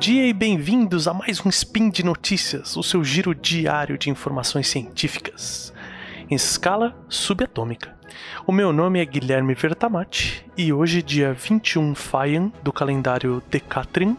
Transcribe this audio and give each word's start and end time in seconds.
dia 0.00 0.26
e 0.26 0.32
bem-vindos 0.32 1.06
a 1.06 1.12
mais 1.12 1.44
um 1.44 1.50
Spin 1.50 1.90
de 1.90 2.02
Notícias, 2.02 2.74
o 2.74 2.82
seu 2.82 3.04
giro 3.04 3.34
diário 3.34 3.98
de 3.98 4.08
informações 4.08 4.66
científicas, 4.66 5.74
em 6.30 6.34
escala 6.34 6.96
subatômica. 7.06 7.94
O 8.46 8.50
meu 8.50 8.72
nome 8.72 8.98
é 8.98 9.04
Guilherme 9.04 9.52
Vertamati 9.52 10.46
e 10.56 10.72
hoje, 10.72 11.02
dia 11.02 11.34
21 11.34 11.94
Faian 11.94 12.50
do 12.62 12.72
calendário 12.72 13.42
Decatrin 13.50 14.16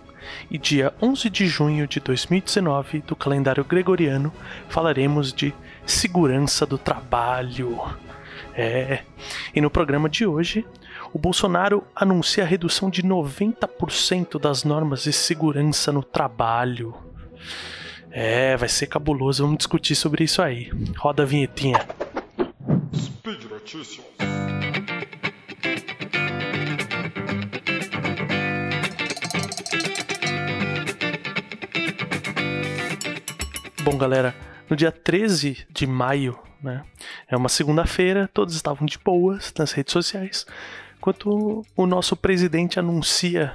e 0.51 0.57
dia 0.59 0.93
11 1.01 1.31
de 1.31 1.47
junho 1.47 1.87
de 1.87 1.99
2019 1.99 2.99
do 2.99 3.15
calendário 3.15 3.65
gregoriano, 3.65 4.31
falaremos 4.69 5.33
de 5.33 5.51
segurança 5.83 6.63
do 6.63 6.77
trabalho. 6.77 7.81
É. 8.53 9.01
E 9.55 9.59
no 9.59 9.71
programa 9.71 10.07
de 10.07 10.27
hoje, 10.27 10.63
o 11.13 11.19
Bolsonaro 11.19 11.83
anuncia 11.95 12.43
a 12.43 12.47
redução 12.47 12.89
de 12.89 13.03
90% 13.03 14.39
das 14.39 14.63
normas 14.63 15.03
de 15.03 15.11
segurança 15.11 15.91
no 15.91 16.03
trabalho. 16.03 16.95
É, 18.09 18.55
vai 18.57 18.69
ser 18.69 18.87
cabuloso, 18.87 19.43
vamos 19.43 19.57
discutir 19.57 19.95
sobre 19.95 20.23
isso 20.23 20.41
aí. 20.41 20.71
Roda 20.97 21.23
a 21.23 21.25
vinhetinha. 21.25 21.85
Speed 22.93 23.43
Notícias. 23.45 24.05
Bom, 33.83 33.97
galera, 33.97 34.35
no 34.69 34.75
dia 34.75 34.91
13 34.91 35.65
de 35.69 35.87
maio, 35.87 36.39
né? 36.61 36.83
É 37.27 37.35
uma 37.35 37.49
segunda-feira, 37.49 38.29
todos 38.33 38.55
estavam 38.55 38.85
de 38.85 38.97
boas 38.99 39.53
nas 39.57 39.71
redes 39.71 39.91
sociais, 39.91 40.45
enquanto 41.01 41.65
o 41.75 41.87
nosso 41.87 42.15
presidente 42.15 42.79
anuncia 42.79 43.51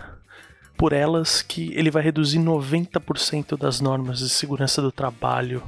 por 0.77 0.93
elas 0.93 1.43
que 1.43 1.73
ele 1.75 1.93
vai 1.93 2.03
reduzir 2.03 2.41
90% 2.41 3.57
das 3.57 3.81
normas 3.81 4.19
de 4.19 4.29
segurança 4.29 4.83
do 4.83 4.91
trabalho. 4.91 5.63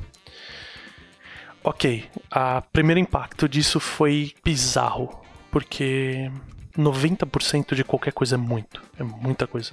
Ok, 1.63 2.05
o 2.35 2.63
primeiro 2.73 2.99
impacto 2.99 3.49
disso 3.49 3.79
foi 3.79 4.35
bizarro, 4.45 5.23
porque 5.53 6.29
90% 6.77 7.77
de 7.77 7.85
qualquer 7.85 8.13
coisa 8.13 8.35
é 8.35 8.39
muito, 8.39 8.83
é 8.99 9.05
muita 9.05 9.47
coisa. 9.47 9.71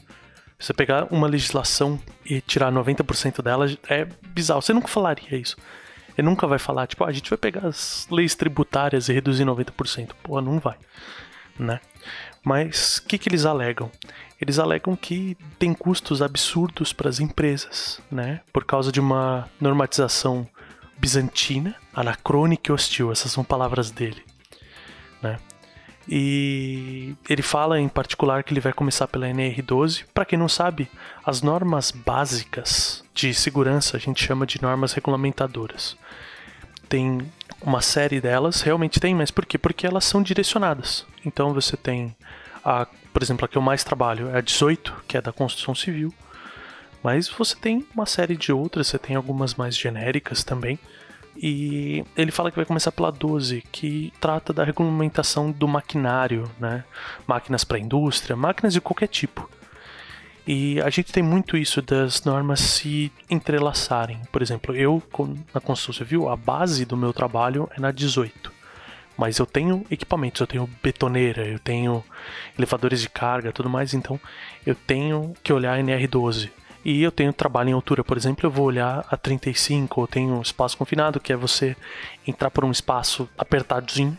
Você 0.59 0.73
pegar 0.73 1.11
uma 1.11 1.27
legislação 1.27 1.99
e 2.23 2.39
tirar 2.39 2.71
90% 2.71 3.41
dela 3.41 3.65
é 3.89 4.07
bizarro. 4.27 4.61
Você 4.61 4.73
nunca 4.73 4.87
falaria 4.87 5.37
isso. 5.37 5.57
Ele 6.15 6.27
nunca 6.27 6.45
vai 6.45 6.59
falar, 6.59 6.85
tipo, 6.85 7.03
ah, 7.03 7.07
a 7.07 7.11
gente 7.11 7.29
vai 7.29 7.37
pegar 7.37 7.65
as 7.65 8.07
leis 8.11 8.35
tributárias 8.35 9.09
e 9.09 9.13
reduzir 9.13 9.43
90%. 9.43 10.11
Pô, 10.23 10.39
não 10.39 10.59
vai, 10.59 10.77
né? 11.59 11.81
Mas 12.45 12.97
o 12.97 13.07
que, 13.07 13.17
que 13.17 13.27
eles 13.27 13.43
alegam? 13.43 13.91
Eles 14.39 14.59
alegam 14.59 14.95
que 14.95 15.35
tem 15.57 15.73
custos 15.73 16.21
absurdos 16.21 16.93
para 16.93 17.09
as 17.09 17.19
empresas, 17.19 17.99
né? 18.11 18.41
Por 18.53 18.63
causa 18.63 18.91
de 18.91 18.99
uma 18.99 19.49
normatização 19.59 20.47
bizantina, 20.95 21.75
anacrônica 21.91 22.71
e 22.71 22.73
hostil. 22.73 23.11
Essas 23.11 23.31
são 23.31 23.43
palavras 23.43 23.89
dele, 23.89 24.23
né? 25.23 25.39
E 26.07 27.15
ele 27.27 27.41
fala 27.41 27.79
em 27.79 27.89
particular 27.89 28.43
que 28.43 28.53
ele 28.53 28.59
vai 28.59 28.71
começar 28.71 29.07
pela 29.07 29.25
NR12. 29.27 30.05
Para 30.13 30.25
quem 30.25 30.37
não 30.37 30.47
sabe, 30.47 30.87
as 31.25 31.41
normas 31.41 31.89
básicas 31.89 33.03
de 33.11 33.33
segurança 33.33 33.97
a 33.97 33.99
gente 33.99 34.23
chama 34.23 34.45
de 34.45 34.61
normas 34.61 34.93
regulamentadoras. 34.93 35.97
Tem 36.87 37.19
uma 37.61 37.81
série 37.81 38.21
delas, 38.21 38.61
realmente 38.61 38.99
tem, 38.99 39.15
mas 39.15 39.31
por 39.31 39.45
quê? 39.45 39.57
Porque 39.57 39.87
elas 39.87 40.05
são 40.05 40.21
direcionadas. 40.21 41.05
Então 41.25 41.53
você 41.53 41.75
tem 41.75 42.15
a, 42.63 42.87
por 43.13 43.21
exemplo, 43.21 43.45
a 43.45 43.47
que 43.47 43.57
eu 43.57 43.61
mais 43.61 43.83
trabalho 43.83 44.29
é 44.29 44.37
a 44.37 44.41
18, 44.41 45.03
que 45.07 45.17
é 45.17 45.21
da 45.21 45.31
construção 45.31 45.75
civil. 45.75 46.13
Mas 47.03 47.29
você 47.29 47.55
tem 47.55 47.85
uma 47.93 48.07
série 48.07 48.35
de 48.35 48.51
outras, 48.51 48.87
você 48.87 48.97
tem 48.97 49.15
algumas 49.15 49.53
mais 49.53 49.77
genéricas 49.77 50.43
também. 50.43 50.79
E 51.37 52.03
ele 52.15 52.31
fala 52.31 52.49
que 52.49 52.55
vai 52.55 52.65
começar 52.65 52.91
pela 52.91 53.11
12, 53.11 53.61
que 53.71 54.11
trata 54.19 54.51
da 54.51 54.63
regulamentação 54.63 55.51
do 55.51 55.67
maquinário, 55.67 56.49
né? 56.59 56.83
Máquinas 57.27 57.63
para 57.63 57.77
indústria, 57.77 58.35
máquinas 58.35 58.73
de 58.73 58.81
qualquer 58.81 59.07
tipo. 59.07 59.47
E 60.47 60.79
a 60.81 60.89
gente 60.89 61.11
tem 61.11 61.23
muito 61.23 61.57
isso 61.57 61.81
das 61.81 62.23
normas 62.23 62.59
se 62.59 63.11
entrelaçarem. 63.29 64.21
Por 64.31 64.41
exemplo, 64.41 64.75
eu 64.75 65.01
na 65.53 65.59
construção 65.59 65.93
civil, 65.93 66.29
a 66.29 66.35
base 66.35 66.85
do 66.85 66.95
meu 66.95 67.11
trabalho 67.11 67.69
é 67.75 67.79
na 67.79 67.91
18. 67.91 68.53
Mas 69.17 69.39
eu 69.39 69.45
tenho 69.45 69.85
equipamentos, 69.89 70.41
eu 70.41 70.47
tenho 70.47 70.69
betoneira, 70.83 71.47
eu 71.47 71.57
tenho 71.57 72.03
elevadores 72.57 73.01
de 73.01 73.09
carga, 73.09 73.51
tudo 73.51 73.69
mais, 73.69 73.93
então 73.93 74.19
eu 74.65 74.75
tenho 74.75 75.33
que 75.41 75.53
olhar 75.53 75.79
a 75.79 75.81
NR12 75.81 76.51
e 76.85 77.01
eu 77.01 77.11
tenho 77.11 77.33
trabalho 77.33 77.69
em 77.69 77.73
altura, 77.73 78.03
por 78.03 78.15
exemplo, 78.15 78.45
eu 78.45 78.51
vou 78.51 78.65
olhar 78.65 79.03
a 79.09 79.17
35, 79.17 80.01
ou 80.01 80.05
tenho 80.05 80.39
espaço 80.39 80.77
confinado, 80.77 81.19
que 81.19 81.33
é 81.33 81.35
você 81.35 81.75
entrar 82.27 82.51
por 82.51 82.63
um 82.63 82.69
espaço 82.69 83.27
apertadinho. 83.35 84.15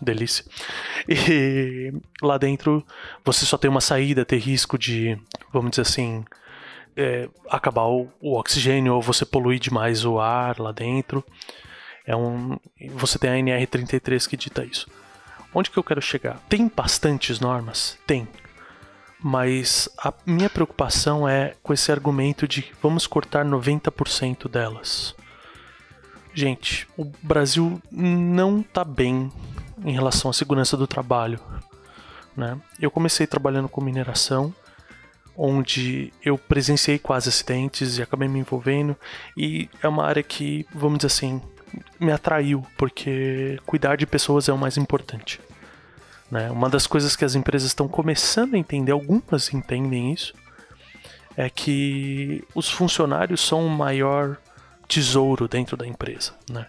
Delícia. 0.00 0.44
E 1.08 1.92
lá 2.20 2.38
dentro 2.38 2.84
você 3.24 3.44
só 3.44 3.56
tem 3.56 3.70
uma 3.70 3.80
saída, 3.80 4.24
ter 4.24 4.38
risco 4.38 4.78
de, 4.78 5.18
vamos 5.52 5.70
dizer 5.70 5.82
assim, 5.82 6.24
é, 6.96 7.28
acabar 7.48 7.84
o, 7.84 8.08
o 8.20 8.38
oxigênio 8.38 8.94
ou 8.94 9.02
você 9.02 9.24
poluir 9.24 9.58
demais 9.58 10.04
o 10.04 10.18
ar 10.18 10.58
lá 10.58 10.72
dentro. 10.72 11.24
É 12.06 12.16
um, 12.16 12.58
você 12.90 13.18
tem 13.18 13.30
a 13.30 13.34
NR33 13.34 14.28
que 14.28 14.36
dita 14.36 14.64
isso. 14.64 14.88
Onde 15.54 15.70
que 15.70 15.78
eu 15.78 15.84
quero 15.84 16.00
chegar? 16.00 16.40
Tem 16.48 16.70
bastantes 16.74 17.38
normas? 17.38 17.98
Tem 18.06 18.26
mas 19.22 19.88
a 19.96 20.12
minha 20.26 20.50
preocupação 20.50 21.28
é 21.28 21.54
com 21.62 21.72
esse 21.72 21.92
argumento 21.92 22.48
de 22.48 22.72
vamos 22.82 23.06
cortar 23.06 23.44
90% 23.44 24.48
delas. 24.48 25.14
Gente, 26.34 26.88
o 26.96 27.04
Brasil 27.22 27.80
não 27.90 28.60
está 28.60 28.84
bem 28.84 29.30
em 29.84 29.92
relação 29.92 30.30
à 30.30 30.34
segurança 30.34 30.76
do 30.76 30.86
trabalho. 30.86 31.40
Né? 32.36 32.58
Eu 32.80 32.90
comecei 32.90 33.26
trabalhando 33.26 33.68
com 33.68 33.80
mineração, 33.80 34.54
onde 35.36 36.12
eu 36.22 36.36
presenciei 36.36 36.98
quase 36.98 37.28
acidentes 37.28 37.98
e 37.98 38.02
acabei 38.02 38.28
me 38.28 38.38
envolvendo, 38.38 38.96
e 39.36 39.68
é 39.82 39.88
uma 39.88 40.04
área 40.04 40.22
que, 40.22 40.66
vamos 40.74 40.98
dizer 40.98 41.08
assim, 41.08 41.40
me 41.98 42.12
atraiu, 42.12 42.66
porque 42.76 43.58
cuidar 43.64 43.96
de 43.96 44.06
pessoas 44.06 44.48
é 44.48 44.52
o 44.52 44.58
mais 44.58 44.76
importante. 44.76 45.40
Né? 46.30 46.50
Uma 46.50 46.68
das 46.68 46.86
coisas 46.86 47.16
que 47.16 47.24
as 47.24 47.34
empresas 47.34 47.68
estão 47.68 47.88
começando 47.88 48.54
a 48.54 48.58
entender, 48.58 48.92
algumas 48.92 49.52
entendem 49.52 50.12
isso, 50.12 50.34
é 51.36 51.48
que 51.48 52.44
os 52.54 52.70
funcionários 52.70 53.40
são 53.40 53.66
o 53.66 53.70
maior 53.70 54.36
tesouro 54.86 55.48
dentro 55.48 55.76
da 55.76 55.86
empresa. 55.86 56.34
Né? 56.50 56.66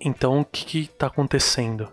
Então, 0.00 0.40
o 0.40 0.44
que 0.44 0.80
está 0.80 1.06
acontecendo? 1.06 1.90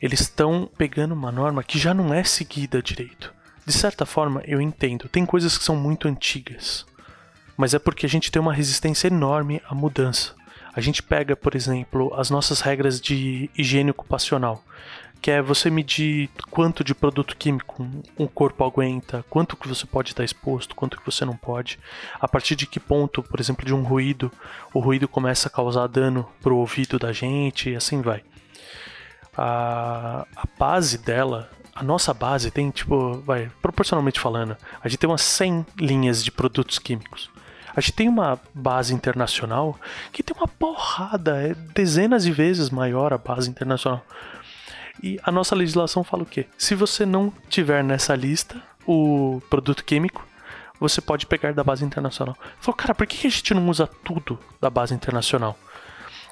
Eles 0.00 0.20
estão 0.20 0.68
pegando 0.76 1.14
uma 1.14 1.32
norma 1.32 1.62
que 1.62 1.78
já 1.78 1.94
não 1.94 2.12
é 2.12 2.22
seguida 2.22 2.82
direito. 2.82 3.32
De 3.64 3.72
certa 3.72 4.06
forma, 4.06 4.42
eu 4.44 4.60
entendo, 4.60 5.08
tem 5.08 5.26
coisas 5.26 5.58
que 5.58 5.64
são 5.64 5.74
muito 5.74 6.06
antigas, 6.06 6.86
mas 7.56 7.74
é 7.74 7.78
porque 7.78 8.06
a 8.06 8.08
gente 8.08 8.30
tem 8.30 8.40
uma 8.40 8.52
resistência 8.52 9.08
enorme 9.08 9.60
à 9.68 9.74
mudança. 9.74 10.34
A 10.74 10.80
gente 10.80 11.02
pega, 11.02 11.34
por 11.34 11.56
exemplo, 11.56 12.12
as 12.14 12.30
nossas 12.30 12.60
regras 12.60 13.00
de 13.00 13.50
higiene 13.56 13.90
ocupacional 13.90 14.62
que 15.20 15.30
é 15.30 15.42
você 15.42 15.70
medir 15.70 16.30
quanto 16.50 16.84
de 16.84 16.94
produto 16.94 17.36
químico 17.36 17.84
um 18.18 18.26
corpo 18.26 18.64
aguenta, 18.64 19.24
quanto 19.28 19.56
que 19.56 19.66
você 19.66 19.86
pode 19.86 20.10
estar 20.10 20.24
exposto, 20.24 20.74
quanto 20.74 20.96
que 20.96 21.04
você 21.04 21.24
não 21.24 21.36
pode, 21.36 21.78
a 22.20 22.28
partir 22.28 22.54
de 22.54 22.66
que 22.66 22.78
ponto, 22.78 23.22
por 23.22 23.40
exemplo, 23.40 23.64
de 23.64 23.74
um 23.74 23.82
ruído, 23.82 24.30
o 24.72 24.78
ruído 24.78 25.08
começa 25.08 25.48
a 25.48 25.50
causar 25.50 25.86
dano 25.88 26.28
para 26.40 26.52
o 26.52 26.58
ouvido 26.58 26.98
da 26.98 27.12
gente 27.12 27.70
e 27.70 27.76
assim 27.76 28.00
vai. 28.00 28.22
A, 29.36 30.26
a 30.34 30.44
base 30.58 30.98
dela, 30.98 31.50
a 31.74 31.82
nossa 31.82 32.14
base 32.14 32.50
tem 32.50 32.70
tipo, 32.70 33.20
vai, 33.20 33.50
proporcionalmente 33.60 34.18
falando, 34.18 34.56
a 34.82 34.88
gente 34.88 34.98
tem 34.98 35.10
umas 35.10 35.22
100 35.22 35.66
linhas 35.78 36.24
de 36.24 36.30
produtos 36.30 36.78
químicos. 36.78 37.30
A 37.76 37.80
gente 37.80 37.92
tem 37.92 38.08
uma 38.08 38.40
base 38.54 38.94
internacional 38.94 39.78
que 40.10 40.22
tem 40.22 40.34
uma 40.34 40.48
porrada, 40.48 41.36
é 41.42 41.54
dezenas 41.74 42.24
de 42.24 42.32
vezes 42.32 42.70
maior 42.70 43.12
a 43.12 43.18
base 43.18 43.50
internacional. 43.50 44.02
E 45.02 45.20
a 45.22 45.30
nossa 45.30 45.54
legislação 45.54 46.02
fala 46.02 46.22
o 46.22 46.26
quê? 46.26 46.46
Se 46.56 46.74
você 46.74 47.04
não 47.04 47.30
tiver 47.50 47.84
nessa 47.84 48.16
lista 48.16 48.62
o 48.86 49.42
produto 49.50 49.84
químico, 49.84 50.26
você 50.80 51.02
pode 51.02 51.26
pegar 51.26 51.52
da 51.52 51.62
base 51.62 51.84
internacional. 51.84 52.36
Falou, 52.60 52.76
cara, 52.76 52.94
por 52.94 53.06
que 53.06 53.26
a 53.26 53.30
gente 53.30 53.52
não 53.52 53.68
usa 53.68 53.86
tudo 53.86 54.38
da 54.58 54.70
base 54.70 54.94
internacional? 54.94 55.58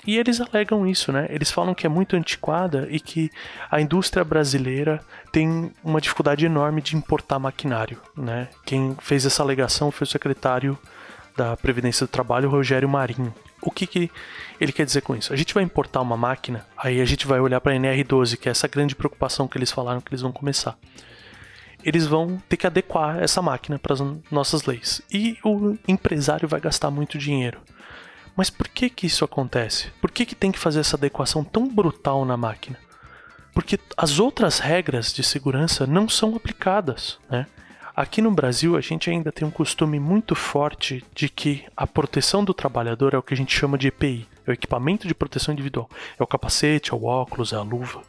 E 0.07 0.19
eles 0.19 0.41
alegam 0.41 0.87
isso, 0.87 1.11
né? 1.11 1.27
Eles 1.31 1.51
falam 1.51 1.75
que 1.75 1.87
é 1.87 1.89
muito 1.89 2.15
antiquada 2.15 2.87
e 2.91 3.01
que 3.01 3.31
a 3.71 3.81
indústria 3.81 4.25
brasileira 4.25 5.01
tem 5.33 5.73
uma 5.83 6.01
dificuldade 6.01 6.45
enorme 6.45 6.83
de 6.83 6.97
importar 6.97 7.39
maquinário, 7.39 7.99
né? 8.17 8.49
Quem 8.67 8.97
fez 9.01 9.25
essa 9.25 9.43
alegação 9.43 9.91
foi 9.91 10.05
o 10.05 10.11
secretário 10.11 10.79
da 11.37 11.57
Previdência 11.57 12.07
do 12.07 12.11
Trabalho, 12.11 12.51
Rogério 12.51 12.89
Marinho. 12.89 13.35
O 13.63 13.71
que, 13.71 13.87
que 13.87 14.11
ele 14.61 14.73
quer 14.73 14.85
dizer 14.85 15.01
com 15.01 15.17
isso? 15.17 15.33
A 15.33 15.37
gente 15.37 15.55
vai 15.55 15.63
importar 15.63 16.01
uma 16.03 16.17
máquina, 16.17 16.67
aí 16.77 17.01
a 17.01 17.05
gente 17.05 17.27
vai 17.27 17.41
olhar 17.41 17.61
para 17.61 17.73
a 17.73 17.77
NR12, 17.77 18.37
que 18.37 18.49
é 18.49 18.53
essa 18.53 18.69
grande 18.69 18.95
preocupação 18.95 19.49
que 19.49 19.57
eles 19.57 19.73
falaram 19.73 20.01
que 20.01 20.11
eles 20.11 20.21
vão 20.21 20.33
começar. 20.33 20.77
eles 21.83 22.07
vão 22.07 22.41
ter 22.49 22.57
que 22.57 22.67
adequar 22.67 23.23
essa 23.23 23.43
máquina 23.43 23.79
para 23.79 23.93
as 23.93 24.01
nossas 24.31 24.65
leis. 24.65 25.03
E 25.13 25.37
o 25.45 25.77
empresário 25.87 26.49
vai 26.49 26.59
gastar 26.59 26.91
muito 26.91 27.19
dinheiro. 27.19 27.61
Mas 28.37 28.51
por 28.51 28.69
que 28.69 28.91
que 28.91 29.07
isso 29.07 29.25
acontece? 29.25 29.91
Por 30.01 30.11
que 30.11 30.27
que 30.27 30.35
tem 30.35 30.51
que 30.51 30.59
fazer 30.59 30.81
essa 30.81 30.97
adequação 30.97 31.45
tão 31.45 31.69
brutal 31.69 32.25
na 32.25 32.37
máquina? 32.37 32.79
Porque 33.53 33.79
as 33.97 34.19
outras 34.19 34.59
regras 34.59 35.13
de 35.13 35.23
segurança 35.23 35.87
não 35.87 36.09
são 36.09 36.35
aplicadas, 36.35 37.19
né? 37.31 37.47
Aqui 37.97 38.21
no 38.21 38.33
Brasil, 38.33 38.77
a 38.77 38.81
gente 38.81 39.09
ainda 39.09 39.31
tem 39.31 39.47
um 39.47 39.53
costume 39.53 40.01
muito 40.01 40.35
forte 40.35 41.05
de 41.15 41.29
que 41.29 41.65
a 41.77 41.87
proteção 41.87 42.45
do 42.45 42.53
trabalhador 42.53 43.15
é 43.15 43.19
o 43.19 43.23
que 43.23 43.33
a 43.33 43.37
gente 43.37 43.57
chama 43.57 43.79
de 43.79 43.87
EPI, 43.87 44.27
é 44.45 44.51
o 44.51 44.53
equipamento 44.53 45.07
de 45.07 45.15
proteção 45.15 45.55
individual. 45.55 45.89
É 46.19 46.23
o 46.23 46.27
capacete, 46.27 46.93
é 46.93 46.97
o 46.97 47.05
óculos, 47.05 47.53
é 47.53 47.57
a 47.57 47.63
luva. 47.63 48.03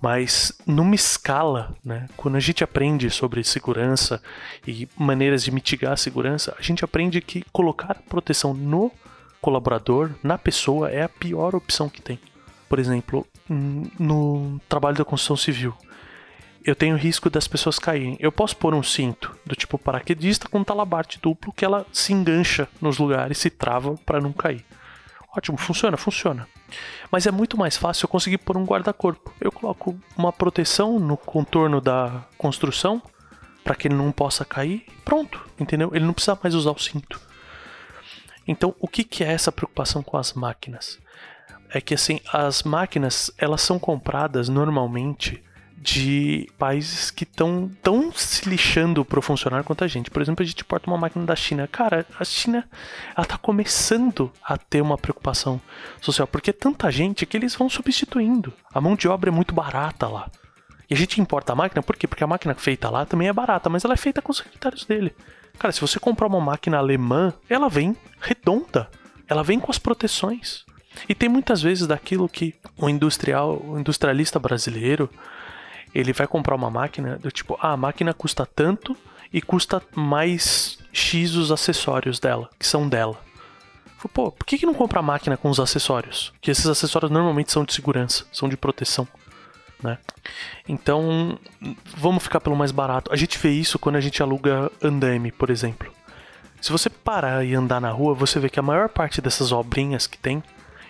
Mas 0.00 0.52
numa 0.64 0.94
escala, 0.94 1.74
né, 1.84 2.06
quando 2.16 2.36
a 2.36 2.40
gente 2.40 2.62
aprende 2.62 3.10
sobre 3.10 3.42
segurança 3.42 4.22
e 4.64 4.88
maneiras 4.96 5.42
de 5.42 5.50
mitigar 5.50 5.94
a 5.94 5.96
segurança, 5.96 6.54
a 6.56 6.62
gente 6.62 6.84
aprende 6.84 7.20
que 7.20 7.42
colocar 7.50 7.96
proteção 8.08 8.54
no 8.54 8.92
colaborador, 9.40 10.10
na 10.22 10.36
pessoa, 10.38 10.90
é 10.90 11.02
a 11.02 11.08
pior 11.08 11.54
opção 11.54 11.88
que 11.88 12.02
tem. 12.02 12.18
Por 12.68 12.78
exemplo, 12.78 13.26
no 13.48 14.60
trabalho 14.68 14.96
da 14.96 15.04
construção 15.04 15.36
civil, 15.36 15.74
eu 16.64 16.74
tenho 16.74 16.96
risco 16.96 17.30
das 17.30 17.46
pessoas 17.46 17.78
caírem. 17.78 18.16
Eu 18.18 18.32
posso 18.32 18.56
pôr 18.56 18.74
um 18.74 18.82
cinto 18.82 19.36
do 19.46 19.54
tipo 19.54 19.78
paraquedista 19.78 20.48
com 20.48 20.64
talabarte 20.64 21.20
duplo 21.22 21.52
que 21.52 21.64
ela 21.64 21.86
se 21.92 22.12
engancha 22.12 22.68
nos 22.80 22.98
lugares, 22.98 23.38
se 23.38 23.50
trava 23.50 23.94
para 24.04 24.20
não 24.20 24.32
cair. 24.32 24.64
Ótimo, 25.36 25.56
funciona, 25.56 25.96
funciona. 25.96 26.48
Mas 27.10 27.26
é 27.26 27.30
muito 27.30 27.56
mais 27.56 27.76
fácil 27.76 28.06
eu 28.06 28.08
conseguir 28.08 28.38
pôr 28.38 28.56
um 28.56 28.64
guarda-corpo. 28.64 29.32
Eu 29.40 29.52
coloco 29.52 29.96
uma 30.16 30.32
proteção 30.32 30.98
no 30.98 31.16
contorno 31.16 31.80
da 31.80 32.24
construção 32.36 33.00
para 33.62 33.76
que 33.76 33.86
ele 33.86 33.94
não 33.94 34.10
possa 34.10 34.44
cair. 34.44 34.84
Pronto, 35.04 35.40
entendeu? 35.60 35.90
Ele 35.94 36.04
não 36.04 36.12
precisa 36.12 36.38
mais 36.42 36.54
usar 36.54 36.72
o 36.72 36.78
cinto. 36.78 37.20
Então, 38.46 38.74
o 38.78 38.86
que, 38.86 39.24
é 39.24 39.32
essa 39.32 39.50
preocupação 39.50 40.02
com 40.02 40.16
as 40.16 40.32
máquinas? 40.32 40.98
É 41.70 41.80
que 41.80 41.94
assim, 41.94 42.20
as 42.32 42.62
máquinas 42.62 43.30
elas 43.36 43.60
são 43.60 43.78
compradas 43.78 44.48
normalmente 44.48 45.42
de 45.76 46.50
países 46.58 47.10
que 47.10 47.24
estão 47.24 47.70
tão 47.82 48.10
se 48.10 48.48
lixando 48.48 49.04
pro 49.04 49.22
funcionário 49.22 49.64
quanto 49.64 49.84
a 49.84 49.86
gente. 49.86 50.10
Por 50.10 50.22
exemplo, 50.22 50.42
a 50.42 50.46
gente 50.46 50.62
importa 50.62 50.90
uma 50.90 50.96
máquina 50.96 51.24
da 51.24 51.36
China. 51.36 51.68
Cara, 51.68 52.04
a 52.18 52.24
China 52.24 52.68
ela 53.16 53.26
tá 53.26 53.38
começando 53.38 54.32
a 54.42 54.56
ter 54.56 54.80
uma 54.80 54.98
preocupação 54.98 55.60
social, 56.00 56.26
porque 56.26 56.50
é 56.50 56.52
tanta 56.52 56.90
gente 56.90 57.26
que 57.26 57.36
eles 57.36 57.54
vão 57.54 57.68
substituindo. 57.68 58.52
A 58.72 58.80
mão 58.80 58.96
de 58.96 59.06
obra 59.06 59.30
é 59.30 59.32
muito 59.32 59.54
barata 59.54 60.08
lá. 60.08 60.30
E 60.88 60.94
a 60.94 60.96
gente 60.96 61.20
importa 61.20 61.52
a 61.52 61.56
máquina, 61.56 61.82
por 61.82 61.96
quê? 61.96 62.06
Porque 62.06 62.24
a 62.24 62.28
máquina 62.28 62.54
feita 62.54 62.88
lá 62.88 63.04
também 63.04 63.28
é 63.28 63.32
barata, 63.32 63.68
mas 63.68 63.84
ela 63.84 63.94
é 63.94 63.96
feita 63.96 64.22
com 64.22 64.32
os 64.32 64.38
secretários 64.38 64.84
dele. 64.84 65.14
Cara, 65.58 65.72
se 65.72 65.80
você 65.80 65.98
comprar 65.98 66.26
uma 66.26 66.40
máquina 66.40 66.78
alemã, 66.78 67.32
ela 67.48 67.68
vem 67.68 67.96
redonda. 68.20 68.90
Ela 69.28 69.42
vem 69.42 69.58
com 69.58 69.70
as 69.70 69.78
proteções. 69.78 70.64
E 71.08 71.14
tem 71.14 71.28
muitas 71.28 71.62
vezes 71.62 71.86
daquilo 71.86 72.28
que 72.28 72.54
o 72.76 72.88
industrial, 72.88 73.62
o 73.64 73.78
industrialista 73.78 74.38
brasileiro, 74.38 75.10
ele 75.94 76.12
vai 76.12 76.26
comprar 76.26 76.54
uma 76.54 76.70
máquina 76.70 77.18
do 77.18 77.30
tipo, 77.30 77.58
ah, 77.60 77.72
a 77.72 77.76
máquina 77.76 78.14
custa 78.14 78.46
tanto 78.46 78.96
e 79.32 79.42
custa 79.42 79.82
mais 79.94 80.78
X 80.92 81.34
os 81.34 81.50
acessórios 81.50 82.18
dela, 82.18 82.48
que 82.58 82.66
são 82.66 82.88
dela. 82.88 83.18
Pô, 84.12 84.30
por 84.30 84.46
que, 84.46 84.58
que 84.58 84.66
não 84.66 84.74
compra 84.74 85.00
a 85.00 85.02
máquina 85.02 85.36
com 85.36 85.50
os 85.50 85.58
acessórios? 85.58 86.32
Que 86.40 86.50
esses 86.50 86.66
acessórios 86.66 87.10
normalmente 87.10 87.50
são 87.50 87.64
de 87.64 87.72
segurança, 87.72 88.24
são 88.30 88.48
de 88.48 88.56
proteção. 88.56 89.08
Né? 89.82 89.98
Então, 90.68 91.38
vamos 91.96 92.22
ficar 92.22 92.40
pelo 92.40 92.56
mais 92.56 92.72
barato. 92.72 93.12
A 93.12 93.16
gente 93.16 93.38
vê 93.38 93.50
isso 93.50 93.78
quando 93.78 93.96
a 93.96 94.00
gente 94.00 94.22
aluga 94.22 94.70
andaime, 94.82 95.30
por 95.30 95.50
exemplo. 95.50 95.92
Se 96.60 96.72
você 96.72 96.88
parar 96.88 97.44
e 97.44 97.54
andar 97.54 97.80
na 97.80 97.90
rua, 97.90 98.14
você 98.14 98.40
vê 98.40 98.48
que 98.48 98.58
a 98.58 98.62
maior 98.62 98.88
parte 98.88 99.20
dessas 99.20 99.52
obrinhas 99.52 100.06
que 100.06 100.18
tem. 100.18 100.42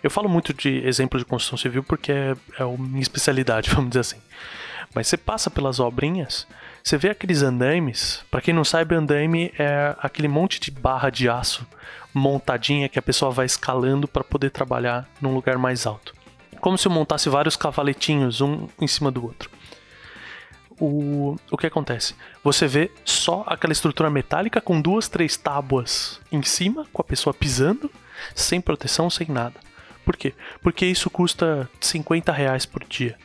Eu 0.03 0.11
falo 0.11 0.29
muito 0.29 0.55
de 0.55 0.87
exemplo 0.87 1.19
de 1.19 1.25
construção 1.25 1.59
civil 1.59 1.83
porque 1.83 2.13
é, 2.13 2.37
é 2.59 2.63
a 2.63 2.67
minha 2.79 3.03
especialidade, 3.03 3.71
vamos 3.75 3.91
dizer 3.91 4.01
assim. 4.01 4.21
Mas 4.95 5.09
você 5.09 5.17
passa 5.17 5.51
pelas 5.51 5.81
obrinhas, 5.81 6.47
você 6.83 6.97
vê 6.97 7.11
aqueles 7.11 7.43
andaimes. 7.43 8.25
Para 8.31 8.41
quem 8.41 8.55
não 8.55 8.65
sabe, 8.65 8.95
andaime 8.95 9.53
é 9.59 9.95
aquele 9.99 10.29
monte 10.29 10.61
de 10.61 10.71
barra 10.71 11.11
de 11.11 11.29
aço 11.29 11.67
montadinha 12.15 12.89
que 12.89 12.99
a 12.99 13.03
pessoa 13.03 13.31
vai 13.31 13.45
escalando 13.45 14.09
para 14.09 14.25
poder 14.25 14.51
trabalhar 14.51 15.07
num 15.21 15.35
lugar 15.35 15.59
mais 15.59 15.87
alto. 15.87 16.16
Como 16.61 16.77
se 16.79 16.89
eu 16.89 16.93
montasse 16.93 17.29
vários 17.29 17.57
cavaletinhos 17.57 18.41
um 18.41 18.69
em 18.81 18.87
cima 18.87 19.11
do 19.11 19.25
outro. 19.25 19.51
O, 20.79 21.37
o 21.51 21.57
que 21.57 21.67
acontece? 21.67 22.15
Você 22.45 22.67
vê 22.67 22.91
só 23.05 23.45
aquela 23.47 23.73
estrutura 23.73 24.11
metálica 24.11 24.61
com 24.61 24.81
duas, 24.81 25.09
três 25.09 25.37
tábuas 25.37 26.21
em 26.31 26.43
cima, 26.43 26.87
com 26.93 27.01
a 27.01 27.05
pessoa 27.05 27.33
pisando, 27.33 27.91
sem 28.35 28.61
proteção, 28.61 29.09
sem 29.09 29.27
nada. 29.29 29.59
Por 30.05 30.17
quê? 30.17 30.35
Porque 30.61 30.85
isso 30.85 31.09
custa 31.09 31.69
50 31.81 32.31
reais 32.31 32.67
por 32.67 32.85
dia. 32.85 33.17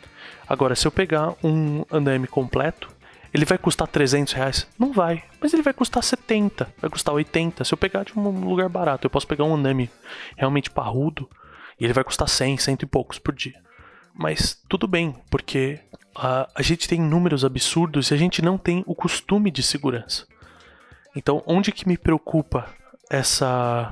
Agora, 0.48 0.75
se 0.75 0.88
eu 0.88 0.92
pegar 0.92 1.34
um 1.44 1.86
andaime 1.92 2.27
completo, 2.27 2.89
ele 3.34 3.45
vai 3.45 3.57
custar 3.57 3.88
300 3.88 4.34
reais? 4.34 4.68
Não 4.77 4.92
vai, 4.92 5.24
mas 5.39 5.54
ele 5.54 5.62
vai 5.62 5.74
custar 5.74 6.04
70, 6.04 6.74
vai 6.81 6.89
custar 6.89 7.13
80. 7.13 7.63
Se 7.63 7.74
eu 7.74 7.77
pegar 7.77 8.04
de 8.04 8.18
um 8.18 8.30
lugar 8.45 8.68
barato, 8.68 9.06
eu 9.06 9.10
posso 9.10 9.27
pegar 9.27 9.44
um 9.44 9.56
andaime 9.56 9.89
realmente 10.36 10.69
parrudo 10.69 11.30
e 11.81 11.83
ele 11.83 11.94
vai 11.94 12.04
custar 12.04 12.30
100, 12.30 12.60
cento 12.60 12.83
e 12.83 12.86
poucos 12.86 13.18
por 13.18 13.33
dia. 13.33 13.60
Mas 14.13 14.62
tudo 14.69 14.88
bem, 14.88 15.16
porque 15.31 15.80
a, 16.16 16.48
a 16.54 16.62
gente 16.62 16.88
tem 16.88 17.01
números 17.01 17.44
absurdos 17.44 18.12
e 18.12 18.13
a 18.13 18.18
gente 18.18 18.39
não 18.39 18.56
tem 18.56 18.83
o 18.86 18.94
costume 18.94 19.50
de 19.50 19.63
segurança. 19.63 20.28
Então, 21.16 21.42
onde 21.48 21.72
que 21.72 21.88
me 21.88 21.98
preocupa 21.98 22.69
essa 23.10 23.92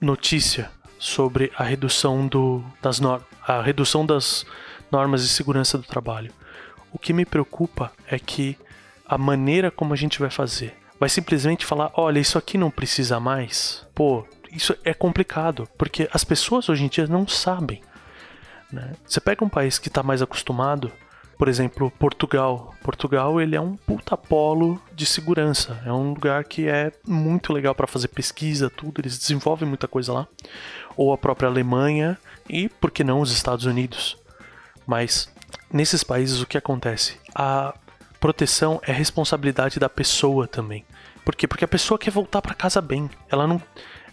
notícia 0.00 0.70
sobre 0.98 1.52
a 1.58 1.62
redução 1.62 2.26
do, 2.26 2.64
das 2.80 2.98
normas, 3.00 3.28
a 3.46 3.60
redução 3.60 4.06
das 4.06 4.46
normas 4.90 5.22
de 5.22 5.28
segurança 5.28 5.76
do 5.76 5.84
trabalho. 5.84 6.32
O 6.90 6.98
que 6.98 7.12
me 7.12 7.26
preocupa 7.26 7.92
é 8.06 8.18
que 8.18 8.56
a 9.06 9.18
maneira 9.18 9.70
como 9.70 9.92
a 9.92 9.96
gente 9.96 10.18
vai 10.18 10.30
fazer 10.30 10.74
vai 10.98 11.10
simplesmente 11.10 11.66
falar: 11.66 11.90
olha, 11.94 12.18
isso 12.18 12.38
aqui 12.38 12.56
não 12.56 12.70
precisa 12.70 13.20
mais. 13.20 13.86
Pô, 13.94 14.26
isso 14.54 14.76
é 14.84 14.94
complicado, 14.94 15.68
porque 15.76 16.08
as 16.12 16.24
pessoas 16.24 16.68
hoje 16.68 16.84
em 16.84 16.88
dia 16.88 17.06
não 17.06 17.26
sabem. 17.26 17.82
Né? 18.72 18.92
Você 19.06 19.20
pega 19.20 19.44
um 19.44 19.48
país 19.48 19.78
que 19.78 19.88
está 19.88 20.02
mais 20.02 20.22
acostumado, 20.22 20.90
por 21.36 21.48
exemplo, 21.48 21.90
Portugal. 21.98 22.74
Portugal 22.82 23.40
ele 23.40 23.56
é 23.56 23.60
um 23.60 23.76
puta 23.76 24.16
polo 24.16 24.80
de 24.94 25.04
segurança. 25.04 25.80
É 25.84 25.92
um 25.92 26.10
lugar 26.10 26.44
que 26.44 26.68
é 26.68 26.92
muito 27.06 27.52
legal 27.52 27.74
para 27.74 27.86
fazer 27.86 28.08
pesquisa, 28.08 28.70
tudo. 28.70 29.00
Eles 29.00 29.18
desenvolvem 29.18 29.68
muita 29.68 29.88
coisa 29.88 30.12
lá. 30.12 30.28
Ou 30.96 31.12
a 31.12 31.18
própria 31.18 31.48
Alemanha 31.48 32.18
e, 32.48 32.68
por 32.68 32.90
que 32.90 33.02
não, 33.02 33.20
os 33.20 33.32
Estados 33.32 33.64
Unidos. 33.64 34.16
Mas 34.86 35.28
nesses 35.72 36.04
países 36.04 36.40
o 36.40 36.46
que 36.46 36.58
acontece? 36.58 37.18
A 37.34 37.74
proteção 38.20 38.80
é 38.82 38.92
responsabilidade 38.92 39.78
da 39.80 39.88
pessoa 39.88 40.46
também. 40.46 40.84
Por 41.24 41.34
quê? 41.34 41.48
Porque 41.48 41.64
a 41.64 41.68
pessoa 41.68 41.98
quer 41.98 42.10
voltar 42.10 42.42
para 42.42 42.54
casa 42.54 42.80
bem. 42.80 43.10
Ela 43.28 43.46
não, 43.46 43.60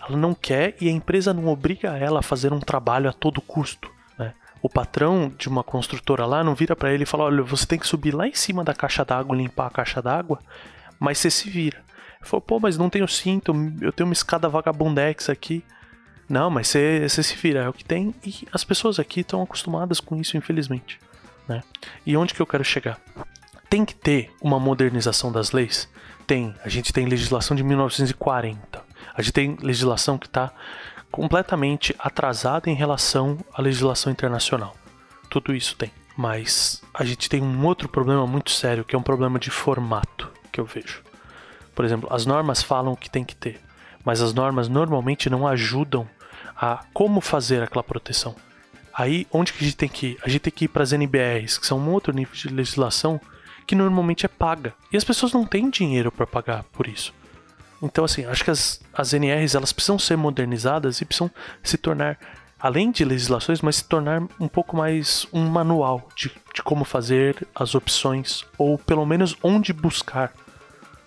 ela 0.08 0.18
não 0.18 0.34
quer 0.34 0.76
e 0.82 0.88
a 0.88 0.92
empresa 0.92 1.34
não 1.34 1.48
obriga 1.48 1.98
ela 1.98 2.20
a 2.20 2.24
fazer 2.24 2.52
um 2.52 2.60
trabalho 2.60 3.10
a 3.10 3.14
todo 3.14 3.42
custo. 3.42 3.90
Né? 4.18 4.34
O 4.62 4.70
patrão 4.70 5.32
de 5.38 5.48
uma 5.48 5.64
construtora 5.64 6.26
lá 6.26 6.44
não 6.44 6.56
vira 6.56 6.76
para 6.76 6.92
ele 6.92 7.04
e 7.04 7.06
fala: 7.06 7.26
olha, 7.26 7.44
você 7.44 7.66
tem 7.66 7.80
que 7.80 7.88
subir 7.88 8.14
lá 8.14 8.28
em 8.28 8.34
cima 8.34 8.64
da 8.64 8.74
caixa 8.74 9.06
d'água, 9.06 9.36
limpar 9.36 9.68
a 9.68 9.72
caixa 9.72 10.02
d'água, 10.02 10.40
mas 11.00 11.18
você 11.18 11.30
se 11.30 11.50
vira. 11.50 11.78
Ele 12.20 12.30
falou: 12.30 12.42
pô, 12.42 12.60
mas 12.60 12.78
não 12.78 12.90
tenho 12.90 13.08
cinto, 13.08 13.54
eu 13.82 13.92
tenho 13.92 14.08
uma 14.08 14.14
escada 14.14 14.50
vagabundex 14.50 15.30
aqui. 15.30 15.64
Não, 16.28 16.50
mas 16.50 16.68
você 16.68 17.10
se 17.10 17.36
vira, 17.36 17.64
é 17.64 17.70
o 17.70 17.74
que 17.74 17.84
tem. 17.84 18.16
E 18.26 18.48
as 18.54 18.64
pessoas 18.64 19.00
aqui 19.00 19.20
estão 19.20 19.42
acostumadas 19.42 20.00
com 20.00 20.16
isso, 20.16 20.38
infelizmente. 20.38 20.98
Né? 21.46 21.62
E 22.06 22.16
onde 22.16 22.34
que 22.34 22.42
eu 22.42 22.48
quero 22.48 22.64
chegar? 22.64 22.98
Tem 23.70 23.84
que 23.84 23.94
ter 23.94 24.32
uma 24.42 24.58
modernização 24.58 25.30
das 25.30 25.52
leis? 25.52 25.90
Tem. 26.26 26.56
A 26.64 26.70
gente 26.70 26.94
tem 26.94 27.06
legislação 27.06 27.56
de 27.56 27.64
1940. 27.64 28.91
A 29.16 29.22
gente 29.22 29.34
tem 29.34 29.58
legislação 29.62 30.18
que 30.18 30.28
está 30.28 30.52
completamente 31.12 31.96
atrasada 32.00 32.70
em 32.70 32.74
relação 32.74 33.38
à 33.54 33.62
legislação 33.62 34.12
internacional. 34.12 34.76
Tudo 35.30 35.54
isso 35.54 35.76
tem. 35.76 35.92
Mas 36.16 36.82
a 36.94 37.04
gente 37.04 37.30
tem 37.30 37.42
um 37.42 37.66
outro 37.66 37.90
problema 37.90 38.26
muito 38.28 38.52
sério, 38.52 38.84
que 38.84 38.96
é 38.96 39.00
um 39.00 39.04
problema 39.04 39.40
de 39.40 39.50
formato 39.50 40.32
que 40.52 40.60
eu 40.60 40.66
vejo. 40.66 41.02
Por 41.74 41.86
exemplo, 41.86 42.10
as 42.12 42.26
normas 42.26 42.62
falam 42.62 42.96
que 42.96 43.10
tem 43.10 43.24
que 43.24 43.36
ter, 43.36 43.60
mas 44.04 44.22
as 44.22 44.34
normas 44.34 44.68
normalmente 44.68 45.30
não 45.30 45.48
ajudam 45.48 46.08
a 46.56 46.84
como 46.94 47.22
fazer 47.22 47.64
aquela 47.64 47.84
proteção. 47.84 48.36
Aí, 48.94 49.26
onde 49.32 49.54
que 49.54 49.64
a 49.64 49.68
gente 49.68 49.78
tem 49.78 49.90
que 49.90 50.08
ir? 50.08 50.18
A 50.22 50.30
gente 50.30 50.42
tem 50.42 50.54
que 50.54 50.66
ir 50.66 50.68
para 50.68 50.84
as 50.84 50.92
NBRs, 50.92 51.58
que 51.58 51.66
são 51.66 51.80
um 51.80 51.90
outro 51.90 52.14
nível 52.14 52.36
de 52.36 52.50
legislação 52.50 53.20
que 53.66 53.74
normalmente 53.74 54.26
é 54.26 54.30
paga. 54.30 54.74
E 54.92 54.98
as 54.98 55.04
pessoas 55.04 55.32
não 55.32 55.46
têm 55.46 55.70
dinheiro 55.70 56.12
para 56.12 56.28
pagar 56.28 56.64
por 56.66 56.88
isso. 56.88 57.14
Então, 57.82 58.06
assim, 58.06 58.26
acho 58.26 58.44
que 58.44 58.52
as, 58.52 58.80
as 58.94 59.14
NRs 59.14 59.56
elas 59.56 59.74
precisam 59.74 59.98
ser 59.98 60.16
modernizadas 60.16 61.02
e 61.02 61.06
precisam 61.06 61.32
se 61.64 61.78
tornar 61.78 62.18
além 62.60 62.92
de 62.92 63.04
legislações, 63.04 63.62
mas 63.62 63.78
se 63.78 63.86
tornar 63.86 64.22
um 64.40 64.48
pouco 64.48 64.78
mais 64.78 65.26
um 65.34 65.48
manual 65.48 66.08
de, 66.16 66.32
de 66.54 66.62
como 66.62 66.86
fazer 66.86 67.48
as 67.56 67.74
opções, 67.74 68.46
ou 68.58 68.78
pelo 68.78 69.06
menos 69.06 69.36
onde 69.42 69.74
buscar. 69.74 70.32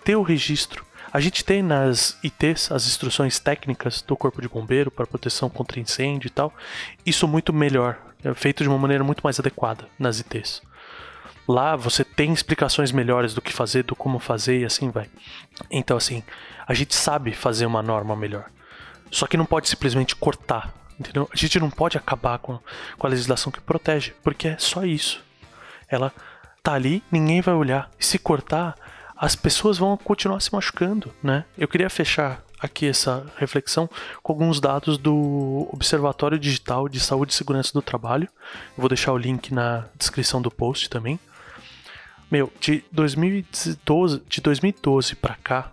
Ter 0.03 0.15
o 0.15 0.21
registro. 0.21 0.85
A 1.11 1.19
gente 1.19 1.45
tem 1.45 1.63
nas 1.63 2.17
ITs 2.21 2.71
as 2.71 2.85
instruções 2.85 3.39
técnicas 3.39 4.01
do 4.01 4.17
Corpo 4.17 4.41
de 4.41 4.49
Bombeiro 4.49 4.91
para 4.91 5.07
proteção 5.07 5.49
contra 5.49 5.79
incêndio 5.79 6.27
e 6.27 6.29
tal. 6.29 6.53
Isso 7.05 7.25
muito 7.25 7.53
melhor, 7.53 7.97
é 8.23 8.33
feito 8.33 8.61
de 8.61 8.69
uma 8.69 8.77
maneira 8.77 9.03
muito 9.03 9.21
mais 9.23 9.39
adequada 9.39 9.87
nas 9.97 10.19
ITs. 10.19 10.61
Lá 11.47 11.75
você 11.75 12.03
tem 12.03 12.33
explicações 12.33 12.91
melhores 12.91 13.33
do 13.33 13.41
que 13.41 13.53
fazer, 13.53 13.83
do 13.83 13.95
como 13.95 14.19
fazer 14.19 14.61
e 14.61 14.65
assim 14.65 14.89
vai. 14.89 15.09
Então, 15.69 15.95
assim, 15.95 16.23
a 16.67 16.73
gente 16.73 16.95
sabe 16.95 17.33
fazer 17.33 17.65
uma 17.65 17.83
norma 17.83 18.15
melhor. 18.15 18.49
Só 19.11 19.27
que 19.27 19.37
não 19.37 19.45
pode 19.45 19.69
simplesmente 19.69 20.15
cortar, 20.15 20.73
entendeu? 20.99 21.29
A 21.31 21.37
gente 21.37 21.59
não 21.59 21.69
pode 21.69 21.97
acabar 21.97 22.39
com, 22.39 22.59
com 22.97 23.07
a 23.07 23.09
legislação 23.09 23.51
que 23.51 23.61
protege, 23.61 24.13
porque 24.23 24.49
é 24.49 24.57
só 24.57 24.83
isso. 24.83 25.23
Ela 25.87 26.11
tá 26.63 26.73
ali, 26.73 27.03
ninguém 27.11 27.41
vai 27.41 27.53
olhar. 27.53 27.91
E 27.99 28.05
se 28.05 28.17
cortar, 28.17 28.75
as 29.15 29.35
pessoas 29.35 29.77
vão 29.77 29.95
continuar 29.95 30.39
se 30.39 30.51
machucando, 30.51 31.13
né? 31.21 31.45
Eu 31.57 31.67
queria 31.67 31.89
fechar 31.89 32.43
aqui 32.59 32.87
essa 32.87 33.25
reflexão 33.37 33.89
com 34.23 34.33
alguns 34.33 34.59
dados 34.59 34.97
do 34.97 35.69
Observatório 35.71 36.39
Digital 36.39 36.89
de 36.89 36.99
Saúde 36.99 37.31
e 37.31 37.35
Segurança 37.35 37.71
do 37.71 37.81
Trabalho. 37.81 38.27
Eu 38.75 38.81
vou 38.81 38.89
deixar 38.89 39.13
o 39.13 39.17
link 39.17 39.53
na 39.53 39.85
descrição 39.97 40.41
do 40.41 40.49
post 40.49 40.89
também. 40.89 41.19
Meu, 42.29 42.51
de 42.59 42.83
2012, 42.91 44.21
de 44.27 44.41
2012 44.41 45.15
para 45.15 45.35
cá, 45.35 45.71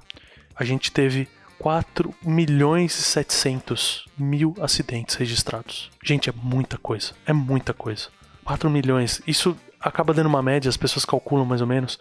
a 0.54 0.64
gente 0.64 0.92
teve 0.92 1.28
4 1.58 2.14
milhões 2.22 2.98
e 2.98 3.02
700 3.02 4.06
mil 4.18 4.54
acidentes 4.60 5.14
registrados. 5.14 5.90
Gente, 6.02 6.28
é 6.28 6.32
muita 6.32 6.76
coisa. 6.76 7.12
É 7.24 7.32
muita 7.32 7.72
coisa. 7.72 8.08
4 8.44 8.68
milhões. 8.68 9.22
Isso 9.26 9.56
acaba 9.80 10.12
dando 10.12 10.26
uma 10.26 10.42
média, 10.42 10.68
as 10.68 10.76
pessoas 10.76 11.04
calculam 11.04 11.46
mais 11.46 11.60
ou 11.60 11.66
menos. 11.66 11.98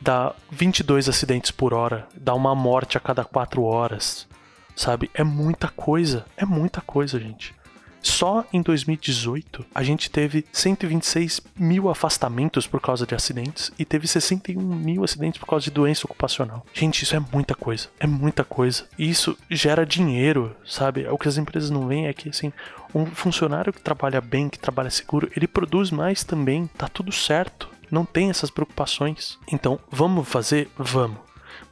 Dá 0.00 0.34
22 0.50 1.08
acidentes 1.08 1.50
por 1.50 1.72
hora. 1.72 2.08
Dá 2.16 2.34
uma 2.34 2.54
morte 2.54 2.96
a 2.96 3.00
cada 3.00 3.24
4 3.24 3.62
horas. 3.62 4.26
Sabe? 4.74 5.10
É 5.14 5.22
muita 5.22 5.68
coisa. 5.68 6.24
É 6.36 6.44
muita 6.44 6.80
coisa, 6.80 7.20
gente. 7.20 7.54
Só 8.04 8.44
em 8.52 8.60
2018 8.60 9.64
a 9.74 9.82
gente 9.82 10.10
teve 10.10 10.44
126 10.52 11.40
mil 11.56 11.88
afastamentos 11.88 12.66
por 12.66 12.80
causa 12.80 13.06
de 13.06 13.14
acidentes 13.14 13.72
e 13.78 13.84
teve 13.84 14.06
61 14.06 14.60
mil 14.60 15.02
acidentes 15.02 15.40
por 15.40 15.46
causa 15.46 15.64
de 15.64 15.70
doença 15.70 16.06
ocupacional. 16.06 16.64
Gente, 16.72 17.02
isso 17.02 17.16
é 17.16 17.20
muita 17.32 17.54
coisa. 17.54 17.88
É 17.98 18.06
muita 18.06 18.44
coisa. 18.44 18.86
E 18.98 19.08
isso 19.08 19.36
gera 19.50 19.86
dinheiro, 19.86 20.54
sabe? 20.66 21.08
O 21.08 21.16
que 21.16 21.28
as 21.28 21.38
empresas 21.38 21.70
não 21.70 21.88
veem 21.88 22.06
é 22.06 22.12
que 22.12 22.28
assim, 22.28 22.52
um 22.94 23.06
funcionário 23.06 23.72
que 23.72 23.80
trabalha 23.80 24.20
bem, 24.20 24.50
que 24.50 24.58
trabalha 24.58 24.90
seguro, 24.90 25.30
ele 25.34 25.48
produz 25.48 25.90
mais 25.90 26.22
também. 26.22 26.68
Tá 26.76 26.86
tudo 26.86 27.10
certo. 27.10 27.68
Não 27.90 28.04
tem 28.04 28.28
essas 28.28 28.50
preocupações. 28.50 29.38
Então, 29.50 29.80
vamos 29.90 30.28
fazer? 30.28 30.68
Vamos. 30.76 31.18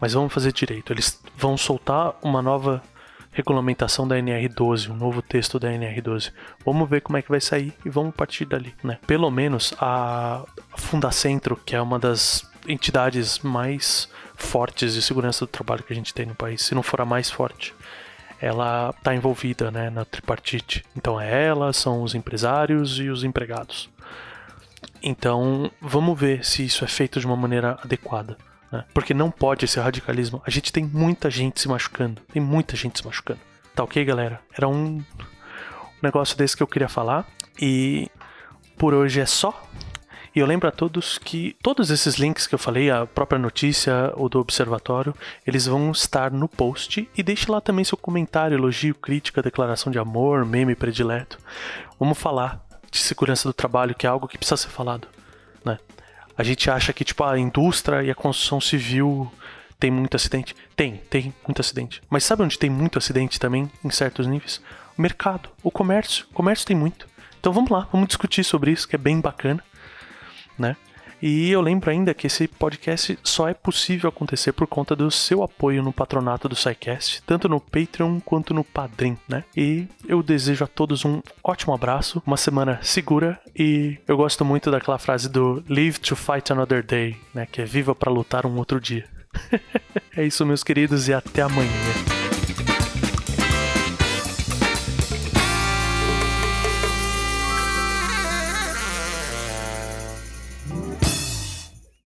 Mas 0.00 0.14
vamos 0.14 0.32
fazer 0.32 0.52
direito. 0.52 0.92
Eles 0.92 1.20
vão 1.36 1.56
soltar 1.56 2.14
uma 2.22 2.40
nova 2.40 2.82
regulamentação 3.32 4.06
da 4.06 4.16
NR12, 4.16 4.90
um 4.90 4.96
novo 4.96 5.22
texto 5.22 5.58
da 5.58 5.68
NR12. 5.70 6.32
Vamos 6.64 6.88
ver 6.88 7.00
como 7.00 7.16
é 7.16 7.22
que 7.22 7.30
vai 7.30 7.40
sair 7.40 7.72
e 7.84 7.88
vamos 7.88 8.14
partir 8.14 8.44
dali, 8.44 8.74
né? 8.84 8.98
Pelo 9.06 9.30
menos 9.30 9.74
a 9.80 10.44
Fundacentro, 10.76 11.56
que 11.56 11.74
é 11.74 11.80
uma 11.80 11.98
das 11.98 12.46
entidades 12.68 13.38
mais 13.40 14.08
fortes 14.36 14.94
de 14.94 15.02
segurança 15.02 15.46
do 15.46 15.48
trabalho 15.48 15.82
que 15.82 15.92
a 15.92 15.96
gente 15.96 16.14
tem 16.14 16.26
no 16.26 16.34
país, 16.34 16.62
se 16.62 16.74
não 16.74 16.82
for 16.82 17.00
a 17.00 17.04
mais 17.04 17.30
forte, 17.30 17.74
ela 18.40 18.92
está 18.96 19.14
envolvida 19.14 19.70
né, 19.70 19.88
na 19.88 20.04
tripartite. 20.04 20.84
Então 20.96 21.20
é 21.20 21.46
ela, 21.46 21.72
são 21.72 22.02
os 22.02 22.14
empresários 22.14 22.98
e 22.98 23.08
os 23.08 23.24
empregados. 23.24 23.88
Então 25.02 25.70
vamos 25.80 26.18
ver 26.18 26.44
se 26.44 26.64
isso 26.64 26.84
é 26.84 26.88
feito 26.88 27.20
de 27.20 27.26
uma 27.26 27.36
maneira 27.36 27.78
adequada. 27.82 28.36
Né? 28.73 28.85
Porque 28.95 29.12
não 29.12 29.31
pode 29.31 29.67
esse 29.67 29.79
radicalismo. 29.79 30.43
A 30.47 30.50
gente 30.50 30.73
tem 30.73 30.83
muita 30.83 31.31
gente 31.31 31.61
se 31.61 31.69
machucando. 31.69 32.23
Tem 32.33 32.43
muita 32.43 32.75
gente 32.75 32.99
se 32.99 33.07
machucando. 33.07 33.41
Tá 33.75 33.85
ok, 33.85 34.02
galera? 34.05 34.41
Era 34.57 34.67
um 34.67 35.05
negócio 36.02 36.37
desse 36.37 36.57
que 36.57 36.62
eu 36.62 36.67
queria 36.67 36.88
falar. 36.88 37.26
E 37.61 38.11
por 38.79 38.95
hoje 38.95 39.21
é 39.21 39.26
só. 39.26 39.62
E 40.35 40.38
eu 40.38 40.47
lembro 40.47 40.67
a 40.67 40.73
todos 40.73 41.19
que 41.19 41.55
todos 41.62 41.91
esses 41.91 42.14
links 42.14 42.47
que 42.47 42.55
eu 42.55 42.59
falei, 42.59 42.91
a 42.91 43.05
própria 43.05 43.38
notícia 43.38 44.11
ou 44.17 44.31
do 44.31 44.41
observatório, 44.41 45.14
eles 45.47 45.67
vão 45.67 45.91
estar 45.91 46.31
no 46.31 46.49
post. 46.49 47.07
E 47.14 47.23
deixe 47.23 47.52
lá 47.52 47.61
também 47.61 47.85
seu 47.85 47.99
comentário, 47.99 48.57
elogio, 48.57 48.95
crítica, 48.95 49.43
declaração 49.43 49.93
de 49.93 49.99
amor, 49.99 50.47
meme 50.47 50.75
predileto. 50.75 51.37
Vamos 52.00 52.19
falar 52.19 52.64
de 52.91 52.99
segurança 52.99 53.47
do 53.47 53.52
trabalho, 53.52 53.95
que 53.95 54.07
é 54.07 54.11
algo 54.11 54.26
que 54.26 54.38
precisa 54.38 54.57
ser 54.57 54.69
falado. 54.71 55.07
A 56.42 56.44
gente 56.44 56.68
acha 56.68 56.92
que 56.92 57.04
tipo 57.04 57.22
a 57.22 57.38
indústria 57.38 58.02
e 58.02 58.11
a 58.11 58.16
construção 58.16 58.61
civil 58.61 59.32
tem 59.78 59.92
muito 59.92 60.16
acidente. 60.16 60.56
Tem, 60.75 60.96
tem 61.08 61.32
muito 61.46 61.61
acidente. 61.61 62.02
Mas 62.11 62.25
sabe 62.25 62.42
onde 62.42 62.58
tem 62.58 62.68
muito 62.68 62.99
acidente 62.99 63.38
também, 63.38 63.70
em 63.84 63.90
certos 63.90 64.26
níveis? 64.26 64.61
O 64.99 65.00
mercado, 65.00 65.50
o 65.62 65.70
comércio. 65.70 66.26
O 66.32 66.34
comércio 66.34 66.66
tem 66.66 66.75
muito. 66.75 67.06
Então 67.38 67.52
vamos 67.52 67.70
lá, 67.70 67.87
vamos 67.92 68.08
discutir 68.08 68.42
sobre 68.42 68.72
isso, 68.72 68.88
que 68.88 68.96
é 68.96 68.99
bem 68.99 69.20
bacana, 69.20 69.62
né? 70.58 70.76
E 71.23 71.50
eu 71.50 71.61
lembro 71.61 71.88
ainda 71.88 72.12
que 72.12 72.26
esse 72.26 72.49
podcast 72.49 73.17
só 73.23 73.49
é 73.49 73.55
possível 73.55 74.09
acontecer 74.09 74.52
por 74.52 74.67
conta 74.67 74.97
do 74.97 75.09
seu 75.11 75.43
apoio 75.43 75.83
no 75.83 75.93
patronato 75.93 76.49
do 76.49 76.57
SciCast, 76.57 77.23
tanto 77.25 77.49
no 77.49 77.61
Patreon 77.61 78.19
quanto 78.21 78.52
no 78.52 78.64
Padrim, 78.64 79.17
né? 79.29 79.45
E 79.57 79.87
eu 80.09 80.21
desejo 80.23 80.64
a 80.64 80.67
todos 80.67 81.05
um 81.05 81.23
ótimo 81.45 81.73
abraço, 81.73 82.21
uma 82.26 82.37
semana 82.37 82.81
segura 82.83 83.41
e 83.57 83.99
eu 84.09 84.17
gosto 84.17 84.45
muito 84.45 84.71
daquela 84.71 84.99
frase 84.99 85.29
do 85.29 85.62
Live 85.69 86.00
to 86.00 86.17
Fight 86.17 86.52
Another 86.52 86.85
Day, 86.85 87.17
né? 87.33 87.47
Que 87.47 87.62
é 87.62 87.64
viva 87.64 87.95
para 87.95 88.11
lutar 88.11 88.45
um 88.45 88.57
outro 88.57 88.81
dia. 88.81 89.07
é 90.17 90.26
isso, 90.26 90.45
meus 90.45 90.64
queridos, 90.64 91.09
e 91.09 91.14
até 91.14 91.43
amanhã. 91.43 92.12